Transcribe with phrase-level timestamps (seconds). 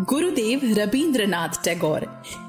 [0.00, 2.04] गुरुदेव रविंद्रनाथ टैगोर।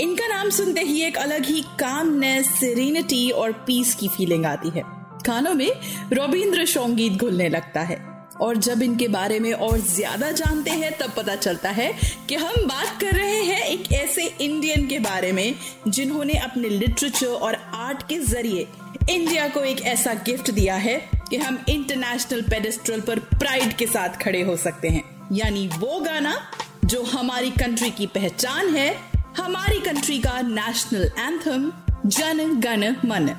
[0.00, 4.82] इनका नाम सुनते ही एक अलग ही कामनेस सेरेनिटी और पीस की फीलिंग आती है।
[5.26, 5.70] कानों में
[6.12, 7.96] रविंद्र संगीत घुलने लगता है।
[8.40, 11.92] और जब इनके बारे में और ज़्यादा जानते हैं, तब पता चलता है
[12.28, 15.54] कि हम बात कर रहे हैं एक ऐसे इंडियन के बारे में,
[15.88, 18.66] जिन्होंने अपने लिटरेचर और आर्ट के ज़रिए
[19.10, 20.98] इंडिया को एक ऐसा गिफ्ट दिया है
[21.30, 25.02] कि हम इंटरनेशनल पेडेस्ट्रल पर प्राइड के साथ खड़े हो सकते हैं।
[25.32, 26.38] यानी वो गाना
[26.86, 29.00] जो हमारी कंट्री की पहचान है,
[29.36, 31.72] हमारी कंट्री का नेशनल एंथम
[32.06, 33.30] जन, गण, मन।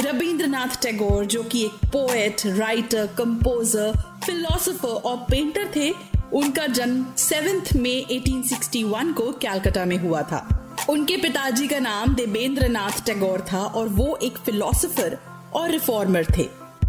[0.00, 5.94] रविंद्रनाथ टैगोर, जो कि एक पोएट राइटर कंपोजर फिलोसोफर और पेंटर थे,
[6.32, 13.06] उनका जन्म सेवेंथ मई 1861 को कैलकाटा में हुआ था। उनके पिताजी का नाम देवेंद्रनाथ
[13.06, 15.18] टैगोर था और वो एक फिलोसोफर
[15.54, 16.48] और रिफॉर्मर थे।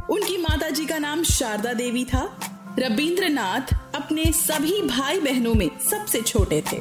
[0.09, 2.39] उनकी माताजी का नाम शारदा देवी था।
[2.79, 6.79] रविंद्रनाथ अपने सभी भाई बहनों में सबसे छोटे थे।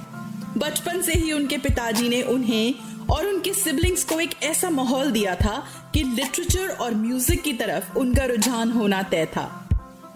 [0.59, 5.35] बचपन से ही उनके पिताजी ने उन्हें और उनके सिबलिंग्स को एक ऐसा माहौल दिया
[5.35, 5.57] था
[5.95, 9.49] कि लिटरेचर और म्यूज़िक की तरफ़ उनका रुझान होना तय था।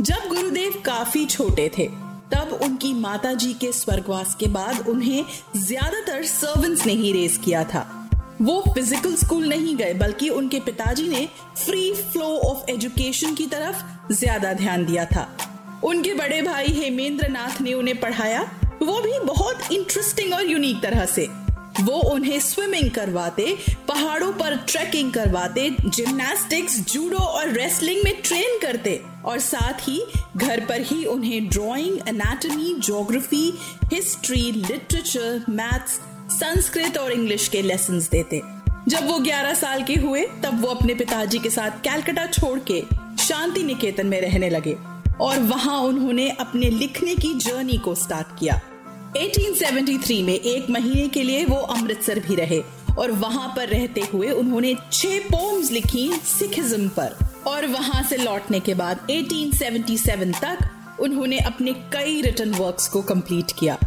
[0.01, 1.86] जब गुरुदेव काफ़ी छोटे थे,
[2.35, 5.24] तब उनकी माताजी के स्वर्गवास के बाद उन्हें
[5.57, 7.86] ज़्यादातर सर्वेंट्स ने ही रेस किया था।
[8.42, 11.29] वो फ़िज़िकल स्कूल नहीं गए, बल्कि उनके पिताजी ने
[11.64, 15.29] फ्री फ्लो ऑफ़ एजुकेशन की तरफ़ ज़्यादा ध्यान दिया था।
[15.85, 18.41] उनके बड़े भाई हेमेंद्र नाथ ने उन्हें पढ़ाया।
[18.83, 21.29] वो भी बहुत इंटरेस्टिंग और यूनिक तरह से।
[21.80, 23.57] वो उन्हें स्विमिंग करवाते,
[23.89, 30.02] पहाड़ों पर ट्रैकिंग करवाते जिम्नास्टिक्स जूडो और रेसलिंग में ट्रेन करते और साथ ही
[30.36, 33.58] घर पर ही उन्हें drawing anatomy geography
[33.92, 38.42] history literature maths Sanskrit और इंग्लिश के लेसन देते।
[38.89, 42.83] जब वो 11 साल के हुए, तब वो अपने पिताजी के साथ कैलकटा छोड़ के
[43.23, 44.77] शांति निकेतन में रहने लगे।
[45.20, 48.61] और वहाँ उन्होंने अपने लिखने की जर्नी को स्टार्ट किया।
[49.17, 52.63] 1873 में एक महीने के लिए वो अमृतसर भी रहे
[52.98, 57.17] और वहाँ पर रहते हुए उन्होंने छह पोम्स लिखी सिखिज्म पर।
[57.47, 63.53] और वहाँ से लौटने के बाद 1877 तक उन्होंने अपने कई रिटर्न वर्क्स को कंप्लीट
[63.59, 63.79] किया।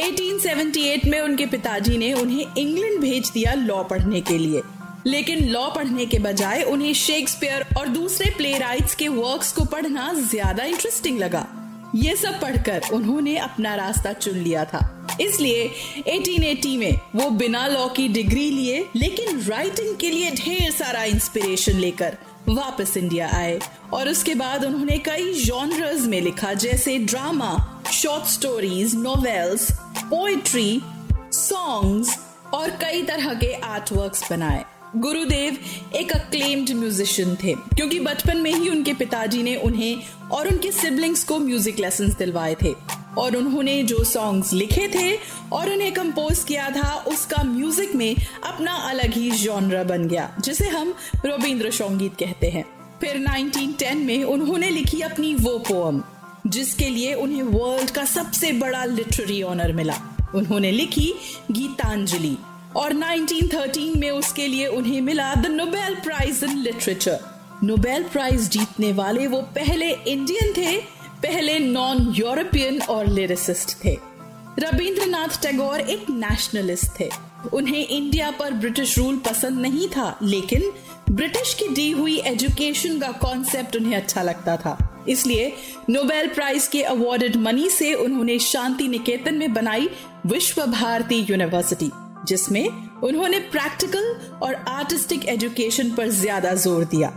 [0.00, 4.62] 1878 में उनके पिताजी ने उन्हें इंग्लैंड भेज दिया लॉ पढ़ने के लिए।
[5.06, 8.52] लेकिन लॉ पढ़ने के बजाय उन्हें शेक्सपियर और दूसरे प्ले
[8.98, 11.46] के वर्क्स को पढ़ना ज़्यादा इंटरेस्टिंग लगा।
[11.94, 14.80] ये सब पढ़कर उन्होंने अपना रास्ता चुन लिया था।
[15.20, 15.68] इसलिए
[16.08, 21.78] 1880 में वो बिना लॉ की डिग्री लिए, लेकिन राइटिंग के लिए ढेर सारा इंस्पिरेशन
[21.78, 22.16] लेकर
[22.48, 23.58] वापस इंडिया आए।
[23.92, 29.70] और उसके बाद उन्होंने कई जॉनर्स में लिखा, जैसे drama short stories novels
[30.00, 30.80] poetry
[31.32, 32.18] songs
[32.54, 34.64] और कई तरह के आर्ट वर्क्स बनाए।
[34.96, 35.56] गुरुदेव
[35.96, 41.24] एक अक्लेम्ड म्यूजिशियन थे, क्योंकि बचपन में ही उनके पिताजी ने उन्हें और उनके सिबलिंग्स
[41.24, 42.72] को म्यूज़िक लेसन दिलवाए थे।
[43.18, 45.18] और उन्होंने जो सॉन्ग्स लिखे थे
[45.52, 50.68] और उन्हें कंपोज किया था, उसका म्यूज़िक में अपना अलग ही जॉनरा बन गया, जिसे
[50.68, 50.94] हम
[51.26, 52.64] रविंद्र संगीत कहते हैं।
[53.00, 56.02] फिर 1910 में उन्होंने लिखी अपनी वो पोअम
[56.46, 60.00] जिसके लिए उन्हें वर्ल्ड का सबसे बड़ा लिटरेरी ऑनर मिला।
[60.34, 61.12] उन्होंने लिखी
[61.50, 62.36] गीतांजलि।
[62.76, 67.18] और 1913 में उसके लिए उन्हें मिला the Nobel prize in literature
[67.64, 70.76] Nobel prize जीतने वाले वो पहले इंडियन थे,
[71.22, 73.96] पहले नॉन यूरोपियन और लिरिसिस्ट थे।
[74.58, 77.10] रविंद्रनाथ टैगोर एक नेशनलिस्ट थे।
[77.52, 80.72] उन्हें इंडिया पर ब्रिटिश रूल पसंद नहीं था, लेकिन
[81.10, 85.52] ब्रिटिश की दी हुई एजुकेशन का कॉन्सेप्ट उन्हें अच्छा लगता था। इसलिए
[85.90, 89.88] नोबेल प्राइज के अवार्डेड मनी से उन्होंने शांति निकेतन में बनाई
[90.26, 91.90] विश्व भारती यूनिवर्सिटी
[92.26, 92.66] जिसमें
[93.02, 94.12] उन्होंने प्रैक्टिकल
[94.42, 97.08] और आर्टिस्टिक एजुकेशन पर ज़्यादा ज़ोर दिया।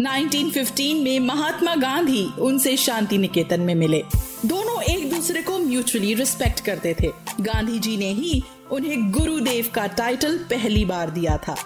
[0.00, 4.02] 1915 में महात्मा गांधी उनसे शांति निकेतन में मिले।
[4.46, 7.10] दोनों एक दूसरे को म्यूचुअली रिस्पेक्ट करते थे।
[7.40, 8.42] गांधी जी ने ही
[8.72, 11.56] उन्हें गुरुदेव का टाइटल पहली बार दिया था।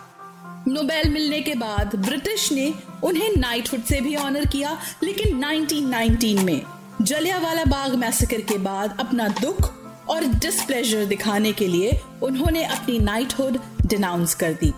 [0.68, 2.72] नोबेल मिलने के बाद ब्रिटिश ने
[3.04, 6.62] उन्हें नाइटहुड से भी ऑनर किया, लेकिन 1919 में
[7.02, 9.70] जलियावाला बाग मैसेकर के बाद अपना दुख
[10.08, 14.72] और डिस्प्लेजर दिखाने के लिए उन्होंने अपनी नाइटहुड डिनाउंस कर दी।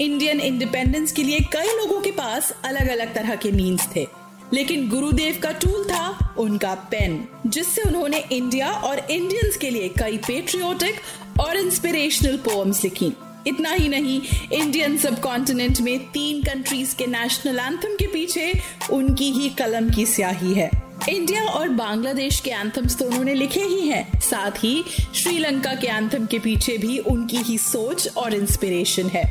[0.00, 4.06] इंडियन इंडिपेंडेंस के लिए कई लोगों के पास अलग अलग तरह के मीन्स थे,
[4.52, 10.16] लेकिन गुरुदेव का टूल था उनका पेन जिससे उन्होंने इंडिया और इंडियंस के लिए कई
[10.26, 11.00] पेट्रियोटिक
[11.40, 13.12] और इंस्पिरेशनल पोएम्स लिखी।
[13.46, 14.20] इतना ही नहीं
[14.52, 18.52] इंडियन सब कॉन्टिनेंट में तीन कंट्रीज़ के नेशनल एंथम के पीछे
[18.92, 20.70] उनकी ही कलम की स्याही है।
[21.08, 24.84] इंडिया और बांग्लादेश के एंथम्स तो उन्होंने लिखे ही हैं। साथ ही,
[25.14, 29.24] श्रीलंका के एंथम के पीछे भी उनकी ही सोच और इंस्पिरेशन है।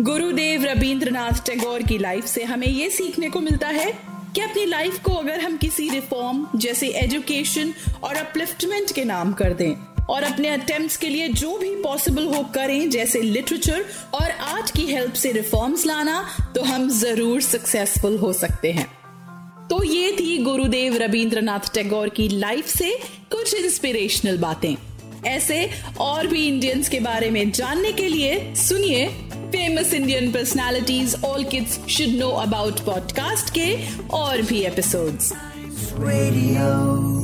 [0.00, 3.92] गुरुदेव रविंद्रनाथ टैगोर की लाइफ से हमें ये सीखने को मिलता है
[4.34, 7.74] कि अपनी लाइफ को अगर हम किसी रिफॉर्म जैसे एजुकेशन
[8.04, 9.74] और अपलिफ्टमेंट के नाम कर दें,
[10.04, 13.84] और अपने अटेम्प्ट्स के लिए जो भी पॉसिबल हो करें, जैसे लिटरेचर
[14.14, 16.24] और आर्ट की हेल्प से रिफॉर्म्स लाना
[16.54, 18.86] तो हम ज़रूर सक्सेसफुल हो सकते हैं।
[19.70, 22.96] तो ये थी गुरुदेव रविंद्रनाथ टैगोर की लाइफ से
[23.32, 24.74] कुछ इंस्पिरेशनल बातें
[25.26, 25.68] ऐसे
[26.00, 29.06] और भी इंडियंस के बारे में जानने के लिए सुनिए
[29.52, 33.72] famous Indian personalities all kids should know about podcast के
[34.16, 35.32] और भी एपिसोड्स
[35.94, 37.21] Radio.